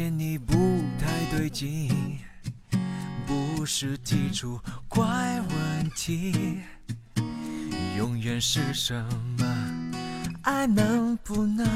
[0.00, 0.54] 现你不
[0.96, 1.90] 太对劲，
[3.26, 5.02] 不是提出怪
[5.50, 6.60] 问题，
[7.96, 8.94] 永远是什
[9.36, 9.44] 么？
[10.42, 11.66] 爱能不能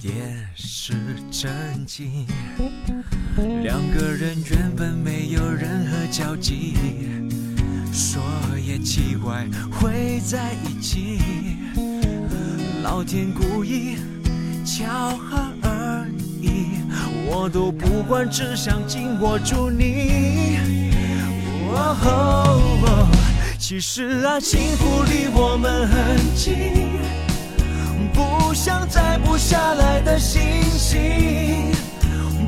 [0.00, 0.94] 也是
[1.30, 2.26] 真经？
[3.62, 6.74] 两个人原本没有任何交集，
[7.92, 8.20] 说
[8.58, 11.20] 也奇怪会在一起，
[12.82, 13.96] 老天故意
[14.64, 15.55] 巧合。
[17.38, 20.58] 我都不管，只想紧握住你。
[23.58, 26.98] 其实啊，幸福离我们很近，
[28.14, 31.72] 不像摘不下来的星星。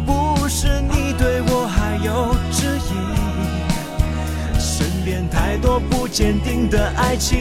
[0.06, 7.36] 不是你对我还有质疑，身边太多不坚定的爱情。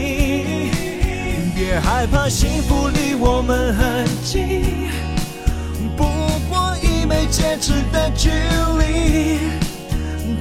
[1.55, 5.06] 别害怕，幸福离我们很近。
[7.07, 8.29] 没戒指的距
[8.79, 9.39] 离，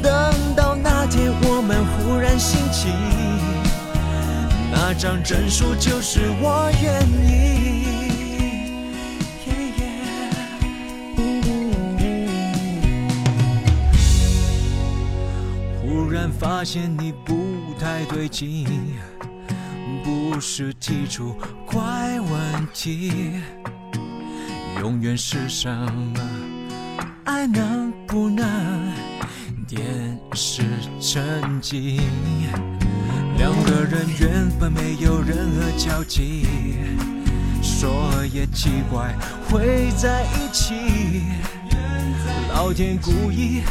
[0.03, 2.89] 等到那天我们忽然兴起，
[4.73, 7.47] 那张证书就是我愿意。
[15.81, 18.67] 忽然发现你不太对劲，
[20.03, 23.41] 不是提出怪问题，
[24.81, 26.56] 永远是什么？
[27.27, 28.47] 爱能不能
[29.67, 29.85] 点
[30.33, 30.63] 石
[31.01, 32.01] 成金？
[33.37, 36.47] 两个人原本没有任何交集，
[37.61, 39.13] 说也奇怪
[39.49, 41.25] 会在一起。
[42.55, 43.63] 老天故意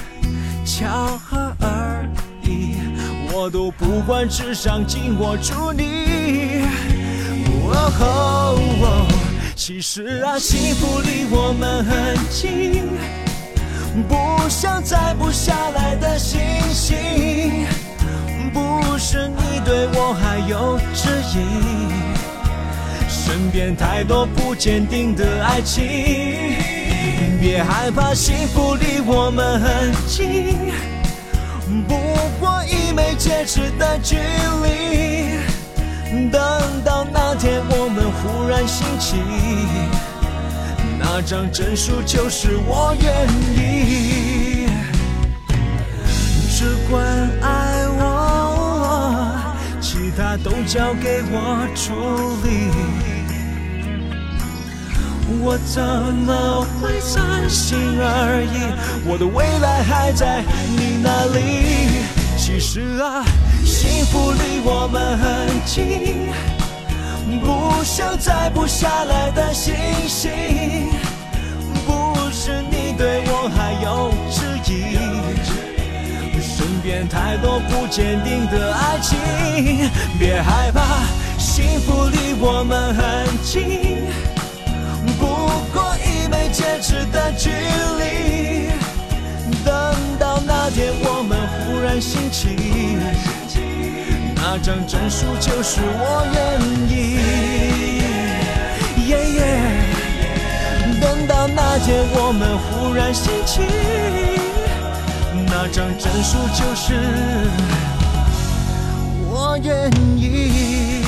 [0.66, 2.06] 巧合而
[2.44, 2.76] 已，
[3.32, 6.66] 我都不管，只想紧握住你。
[9.56, 13.25] 其实啊，幸福离我们很近。
[14.04, 16.40] 不像摘不下来的星
[16.72, 17.66] 星，
[18.54, 21.40] 不是你对我还有质疑，
[23.08, 25.84] 身边太多不坚定的爱情。
[27.40, 30.74] 别害怕，幸福离我们很近，
[31.88, 31.96] 不
[32.40, 34.18] 过一枚戒指的距
[34.64, 35.40] 离。
[36.32, 36.42] 等
[36.84, 39.16] 到那天我们忽然兴起。
[41.18, 44.68] 那张证书就是我愿意，
[46.50, 47.02] 只管
[47.42, 49.40] 爱我，
[49.80, 51.94] 其他都交给我处
[52.44, 52.70] 理。
[55.42, 58.74] 我怎么会三心二意？
[59.06, 62.04] 我的未来还在你那里。
[62.38, 63.24] 其实啊，
[63.64, 66.28] 幸福离我们很近。
[67.44, 69.74] 不像摘不下来的星
[70.08, 70.32] 星，
[72.98, 74.96] 对我还有质疑，
[76.42, 79.18] 身边太多不坚定的爱情。
[80.18, 80.80] 别害怕，
[81.38, 83.04] 幸福离我们很
[83.44, 84.08] 近，
[85.20, 85.26] 不
[85.74, 88.70] 过一枚戒指的距离。
[89.66, 92.56] 等到那天我们忽然兴起。
[94.36, 98.05] 那张证书就是我愿意。
[101.28, 103.62] 到那天我们忽然兴起，
[105.48, 106.94] 那张证书就是
[109.30, 111.04] 我愿意。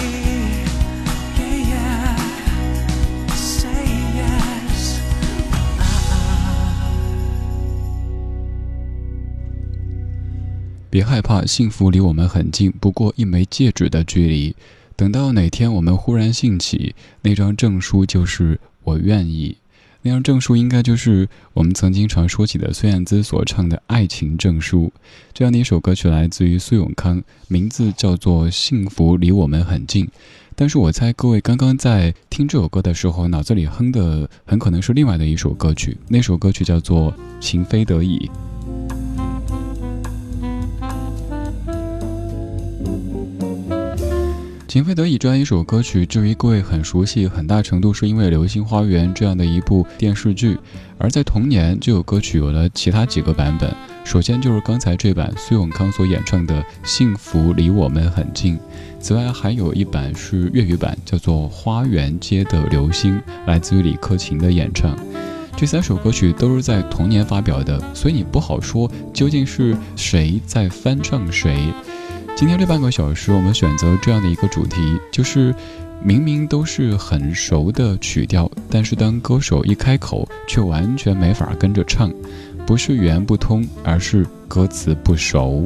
[10.90, 14.56] 别害怕，幸福离我们很近，不过一枚戒指的距离。
[14.96, 19.58] 等到哪天我们忽然兴起，那张证书就是我愿意。
[20.02, 24.92] 那张证书应该就是我们曾经常说起的孙燕姿所唱的爱情证书。
[25.34, 30.06] 这样的一首歌曲来自于苏永康，名字叫做《幸福离我们很近》。
[30.56, 35.98] 但是我猜各位刚刚在听这首歌的时候，脑子里哼的很可能是另外的一首歌曲。
[36.08, 38.18] 那首歌曲叫做《情非得已》。
[44.68, 50.58] 情非得已这样一首歌曲，至于各位很熟悉，很大程度是因为《流星花园》这样的一部电视剧。
[50.98, 53.74] 而在同年，这首歌曲有了其他几个版本。
[54.04, 58.56] 首先就是刚才这版苏永康所演唱的《幸福离我们很近》，
[59.00, 64.98] 此外还有一版是粤语版，叫做《花园街的流星》，来自于李克勤的演唱。
[65.56, 71.74] 这三首歌曲都是在同年发表的，所以你不好说究竟是谁在翻唱谁。
[72.38, 75.56] 今天这半个小时，我们选择这样的一个主题，就是
[76.04, 82.14] 明明都是很熟的曲调，但是当歌手一开口，却完全没法跟着唱，
[82.64, 85.66] 不是语言不通，而是歌词不熟。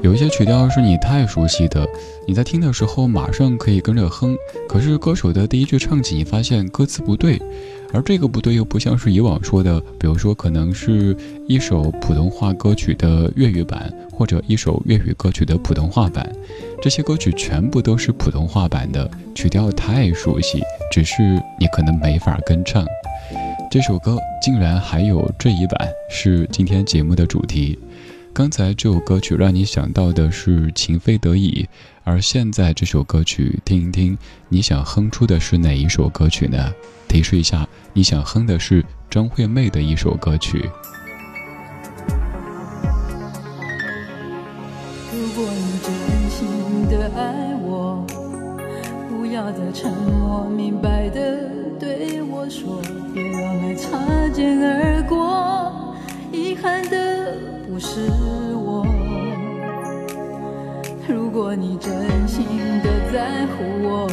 [0.00, 1.86] 有一些曲调是你太熟悉的，
[2.26, 4.34] 你在听的时候马上可以跟着哼，
[4.66, 7.38] 可是歌手的第一句唱起，你发现歌词不对。
[7.92, 11.14] 而这个不对，又不像是以往说的，比如说可能是
[11.46, 16.30] 一首普通话歌曲的粤语版，或者一首粤语歌曲的普通话版，
[16.80, 21.22] 这些歌曲全部都是普通话版的，曲调太熟悉，只是
[21.60, 22.84] 你可能没法跟唱。
[23.70, 27.78] 这首歌竟然还有这一版，是今天节目的主题。
[28.34, 31.68] 刚才这首歌曲让你想到的是情非得已，
[32.02, 34.16] 而现在这首歌曲听一听，
[34.48, 36.72] 你想哼出的是哪一首歌曲呢？
[37.06, 37.68] 提示一下。
[37.92, 40.70] 你想哼的是张惠妹的一首歌曲。
[45.12, 45.92] 如果你真
[46.30, 48.02] 心的爱我，
[49.10, 52.80] 不要再沉默，明白的对我说，
[53.12, 53.98] 别让爱擦
[54.32, 55.94] 肩而过，
[56.32, 57.36] 遗憾的
[57.68, 58.08] 不是
[61.54, 62.44] 你真心
[62.82, 64.08] 的在乎我。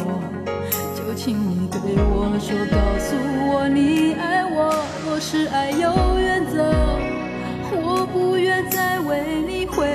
[0.94, 3.16] 就请你对我说，告诉
[3.52, 4.84] 我你爱我。
[5.04, 6.72] 若是爱有原则，
[7.72, 9.88] 我不愿再为你回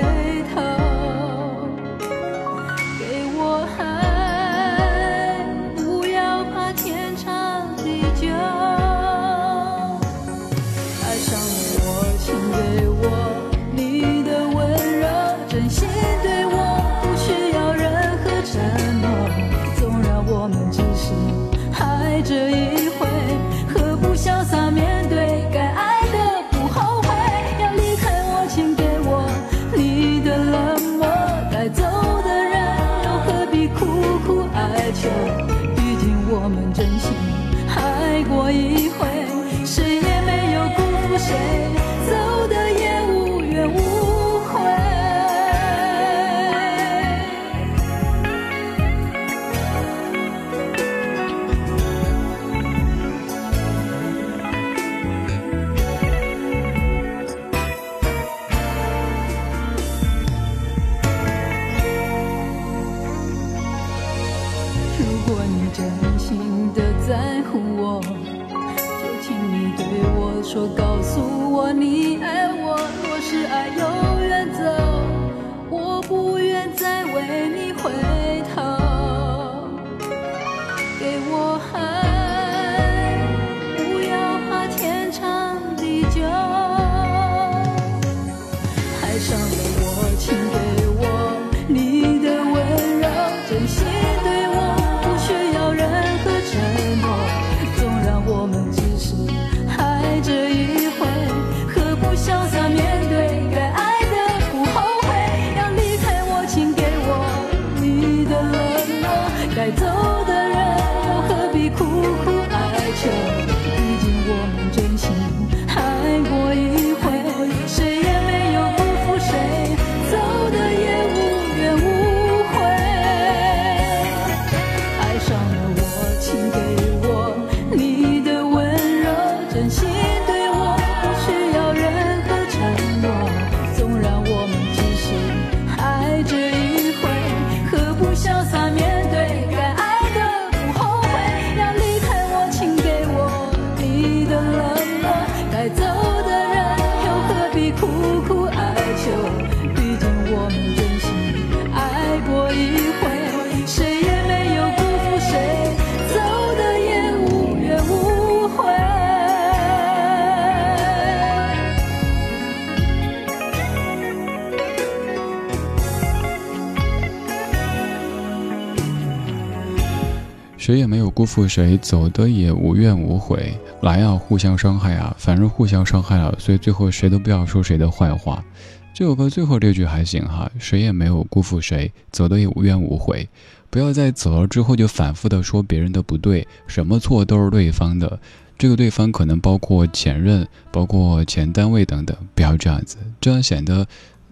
[170.76, 173.58] 谁也没有辜负谁，走的也无怨无悔。
[173.80, 178.44] 来啊，互相伤害啊，反正互相伤害了，所以最后谁都不要说谁的坏话。
[178.92, 183.26] 这首歌最后这句还行哈，谁也没有辜负谁，走的也无怨无悔。
[183.70, 188.20] 不要在走了之后就反复的说别人的不对，什么错都是对方的。
[188.58, 192.14] 这个对方可能包括前任，包括前单位等等。
[192.34, 193.86] 不要这样子，这样显得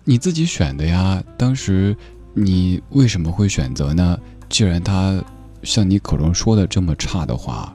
[0.04, 1.24] 你自己选的呀。
[1.38, 1.96] 当时
[2.34, 4.18] 你为什么会选择呢？
[4.50, 5.24] 既然他
[5.64, 7.74] 像你口中说的这么差的话。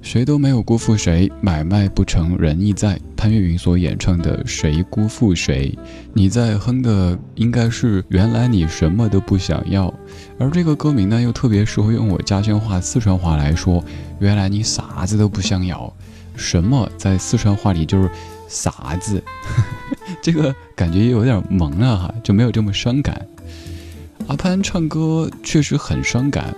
[0.00, 2.98] 谁都没有辜负谁，买卖不成仁义在。
[3.14, 5.76] 潘越云所演唱的《谁辜负谁》，
[6.14, 9.92] 你在哼的应该是原来你什么都不想要，
[10.38, 13.84] 而这个歌名呢又特别适合用我家乡话四川话来说，
[14.20, 15.92] 原来你啥子都不想要。
[16.36, 18.08] 什么在四川话里就是
[18.48, 19.22] 啥子，
[20.22, 23.26] 这个感觉有点萌了哈，就没有这么伤感。
[24.28, 26.54] 阿潘唱歌确实很伤感。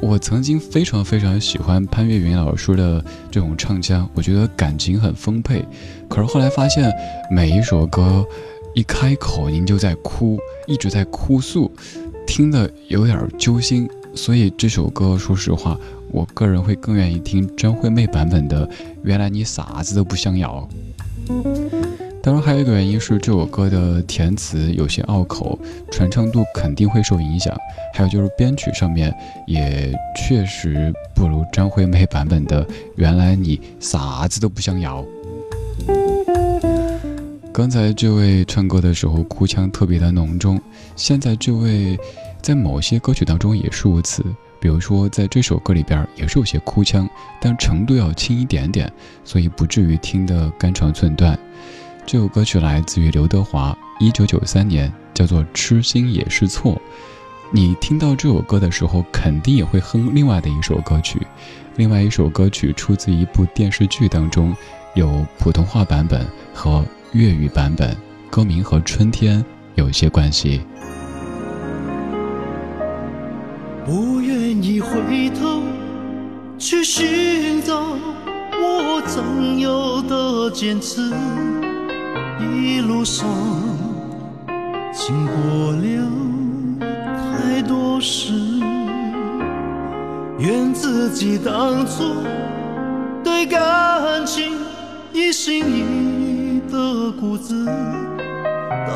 [0.00, 5.64] 我曾经非常非常喜欢潘越云老师的这种唱腔，我觉得感情很丰沛。
[6.08, 6.92] 可是后来发现，
[7.30, 8.26] 每一首歌
[8.74, 11.72] 一开口您就在哭，一直在哭诉，
[12.26, 13.88] 听得有点揪心。
[14.12, 15.78] 所以这首歌，说实话，
[16.10, 18.66] 我个人会更愿意听张惠妹版本的
[19.04, 20.68] 《原来你啥子都不想要》。
[22.24, 25.58] 当然，还有一个原因是这首歌的填词有些拗口，
[25.92, 27.54] 传唱度肯定会受影响。
[27.92, 29.14] 还有就是编曲上面
[29.46, 32.64] 也确实不如张惠妹版本的
[32.96, 35.02] 《原来你啥子都不想要》。
[37.52, 40.58] 刚才这位唱歌的时候哭腔特别的浓重，
[40.96, 41.94] 现在这位
[42.40, 44.24] 在某些歌曲当中也是如此。
[44.58, 47.06] 比如说在这首歌里边也是有些哭腔，
[47.38, 48.90] 但程度要轻一点点，
[49.26, 51.38] 所以不至于听得肝肠寸断。
[52.06, 56.72] 这首歌曲来自于刘德华，一九九三年，叫做《痴心也是错》。
[57.50, 61.26] 你听到这首歌的时候，肯定也会哼另外的一首歌曲。
[61.76, 64.54] 另外一首歌曲出自一部电视剧当中，
[64.94, 67.96] 有普通话版本和粤语版本，
[68.30, 69.42] 歌名和春天
[69.74, 70.60] 有些关系。
[73.86, 75.62] 不愿意回头
[76.58, 81.10] 去寻找我曾有的坚持。
[82.52, 83.28] 一路上
[84.92, 86.10] 经过了
[87.32, 88.32] 太多事，
[90.38, 92.02] 怨自己当初
[93.22, 94.52] 对感情
[95.12, 98.92] 一心一意的固执，到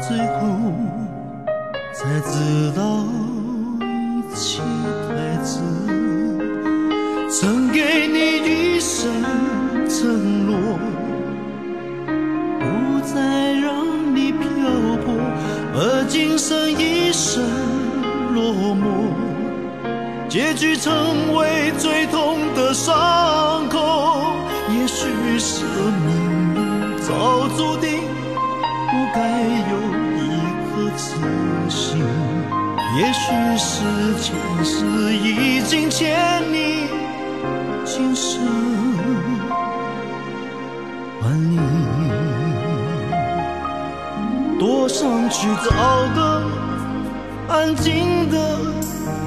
[0.00, 0.72] 最后
[1.92, 3.04] 才知道
[3.80, 4.60] 一切
[5.08, 5.60] 太迟。
[7.30, 9.10] 曾给你一生
[9.88, 10.87] 承诺。
[15.80, 17.40] 而今生一生
[18.34, 19.14] 落寞，
[20.28, 20.92] 结局成
[21.36, 24.34] 为最痛的伤口。
[24.74, 26.10] 也许是命
[26.56, 28.00] 运早注定，
[28.90, 29.38] 不该
[29.70, 29.78] 有
[30.18, 30.26] 一
[30.66, 31.14] 颗痴
[31.70, 32.02] 心；
[32.98, 33.70] 也许是
[34.20, 34.74] 前世
[35.14, 36.88] 已经欠你
[37.84, 38.40] 今生
[41.22, 41.77] 还你。
[44.88, 45.70] 上去找
[46.16, 46.42] 个
[47.46, 48.58] 安静的、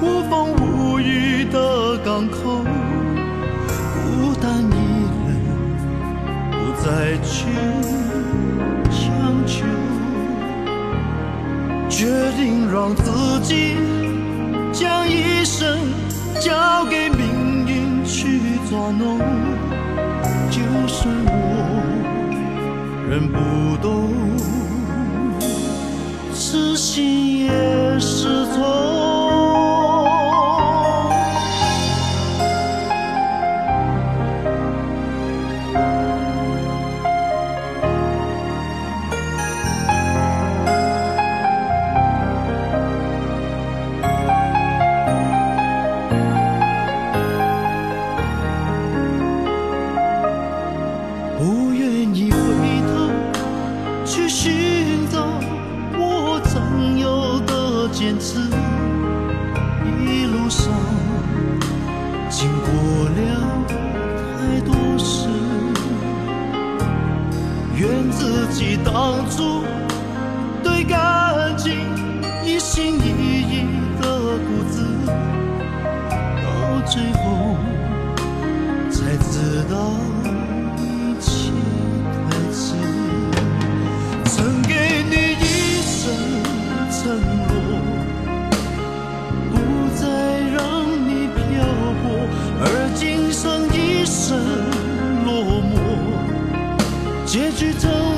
[0.01, 2.65] 无风无雨的港口，
[3.94, 4.75] 孤单一
[5.27, 5.30] 人，
[6.51, 7.46] 不再去
[8.89, 9.63] 强求，
[11.88, 13.75] 决定让自己
[14.74, 15.77] 将一生
[16.39, 19.20] 交给命运去捉弄，
[20.50, 21.30] 就算我
[23.08, 24.12] 认不懂。
[26.53, 27.50] 是心也
[27.98, 28.62] 是痛。
[51.38, 52.38] 不愿意回
[52.91, 53.10] 头
[54.05, 55.61] 去寻找。
[56.82, 58.40] 朋友的坚持
[60.04, 60.74] 一路上
[62.28, 63.66] 经过了
[64.40, 65.30] 太多事
[67.76, 69.64] 怨自己当初
[70.64, 71.72] 对感情
[72.44, 73.68] 一心一意
[74.02, 77.56] 的固执到最后
[78.90, 80.21] 才知道
[87.03, 87.20] 承诺
[89.50, 89.55] 不
[89.96, 90.05] 再
[90.53, 91.65] 让你漂
[92.03, 92.03] 泊
[92.62, 94.38] 而今生一生
[95.25, 95.74] 落寞
[97.25, 98.11] 结局这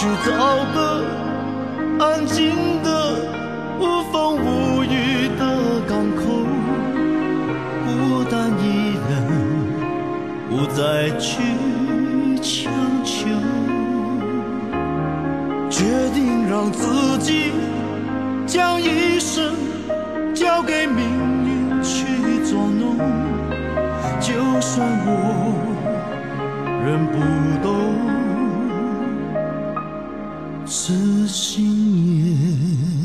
[0.00, 0.30] 去找
[0.76, 0.78] 个
[1.98, 3.16] 安静的、
[3.80, 5.42] 无风无雨的
[5.88, 6.22] 港口，
[7.84, 9.10] 孤单一人，
[10.48, 11.42] 不再去
[12.40, 12.72] 强
[13.04, 13.26] 求。
[15.68, 15.82] 决
[16.14, 17.50] 定让自己
[18.46, 19.52] 将一生
[20.32, 21.02] 交给命
[21.44, 22.06] 运去
[22.48, 22.96] 捉弄，
[24.20, 25.10] 就算我
[26.86, 27.18] 仍不
[27.66, 27.74] 懂，
[30.70, 32.26] 痴心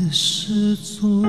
[0.06, 1.22] 也是错。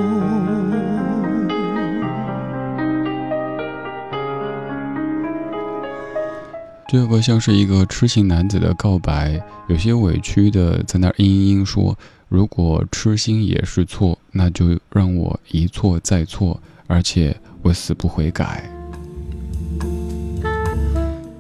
[6.89, 18.70] 这个像是一个痴情男子的告白，有些委屈的在那儿嘤嘤嘤说：“如果痴心也是错，那就让我一错再错，而且我死不悔改。”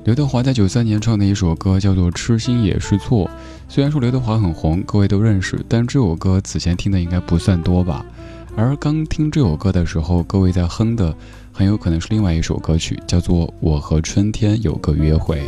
[0.05, 3.25] 刘德华在九三年唱的一首歌叫做《痴心也是错》，
[3.67, 8.05] 虽然说刘德华很红，各位都认识，但这首歌此前听的应该不算多吧。
[8.55, 11.11] 而刚听这首歌的时候，各位在哼的。
[11.51, 15.41] 很有可能是另外一首歌曲，叫做《我和春天有个约会》。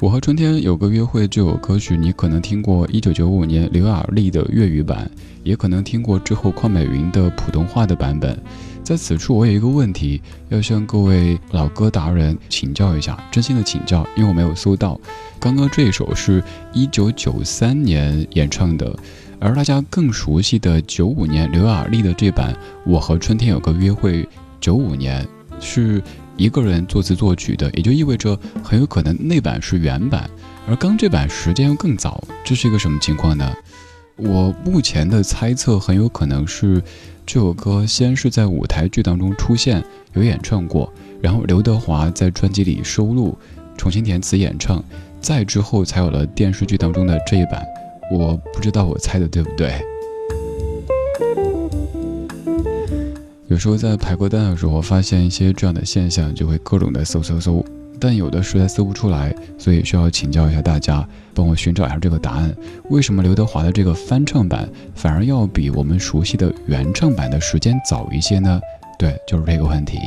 [0.00, 5.10] 我和春天有个约会这首歌曲，你可能听过一九九五年刘雅丽的粤语版，
[5.42, 8.38] 也可能听过之后邝美云的普通话的版本。
[8.86, 14.96] 在此处，我有一个问题要向各位老歌达人请教一下，真心的请教，因为我没有搜到。
[15.40, 16.40] 刚刚这一首是
[16.72, 18.96] 一九九三年演唱的。
[19.40, 22.54] 而大家更熟悉的九五年刘雅丽的这版
[22.86, 24.22] 《我和春天有个约会》，
[24.60, 25.26] 九五年
[25.58, 26.00] 是
[26.36, 30.30] 一个人作词作曲的，也就意味着很有可能那版是原版，
[30.68, 33.52] 而刚这版时间又更早，这是一个什么情况呢？
[34.16, 36.82] 我目前的猜测很有可能是
[37.26, 43.36] 这首歌先是在舞台剧当中出现有演唱过，然后刘德华在专辑里收录，
[43.76, 44.82] 重新填词演唱，
[45.20, 47.62] 再之后才有了电视剧当中的这一版。
[48.10, 49.74] 我不知道我猜的对不对。
[53.48, 57.62] 有时候在排歌单的时候，发现一些这样的现象，就会各种的搜搜搜，
[58.00, 62.54] 但有的实在搜不出来，所以需要请教一下大家，帮我寻找一下这个答案。
[62.90, 68.60] 为什么刘德华的这个翻唱版反而要比我们熟悉的原唱版的时间早一些呢？
[68.98, 69.98] 对，就是这个问题。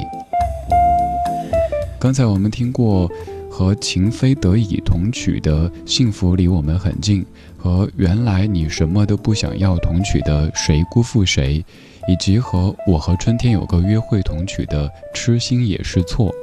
[1.99, 3.11] 刚才我们听过
[3.49, 7.21] 和情非得已同曲的《幸福离我们很近》。
[7.61, 11.61] 和原来你什么都不想要同曲的谁辜负谁，
[12.09, 16.33] 以及和我和春天有个约会同曲的痴心也是错，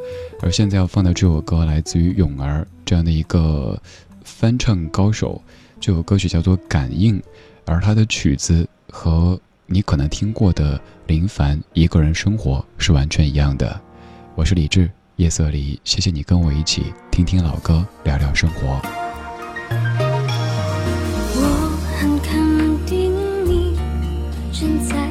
[0.40, 3.76] 而现在要放的这首歌来自于咏儿这样的一个
[4.22, 5.42] 翻唱高手，
[5.80, 7.18] 这首歌曲叫做《感应》，
[7.64, 13.80] 而他的曲子和你可能听过的林凡《一个人生活》是完全一样的。
[14.36, 18.80] 我是李志，夜色里，谢谢你跟我一起听听老歌，聊聊生活。
[21.34, 23.12] 我很肯定
[23.44, 23.76] 你
[24.52, 25.05] 正在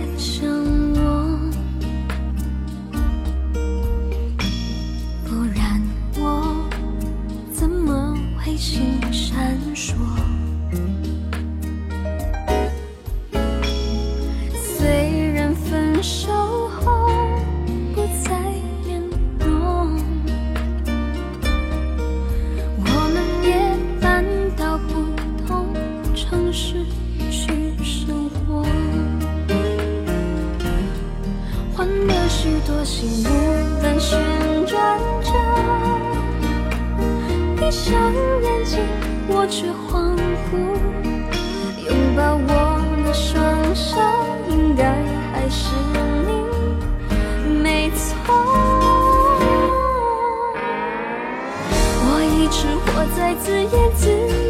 [53.25, 54.07] 在自言自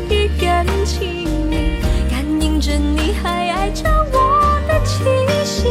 [0.10, 1.80] 语感情里，
[2.12, 5.06] 感应着你还爱着我的气
[5.46, 5.70] 息，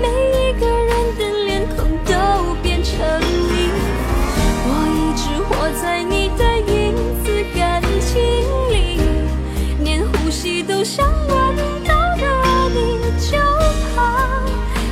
[0.00, 2.94] 每一个人的脸孔都变成
[3.50, 3.72] 你，
[4.68, 8.22] 我一直活在你的影子感情
[8.70, 9.00] 里，
[9.82, 13.36] 连呼吸都想闻到的，你就
[13.96, 14.44] 怕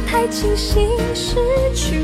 [0.05, 1.37] 太清醒失
[1.77, 2.04] 去。